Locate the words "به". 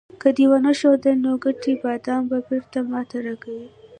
2.29-2.37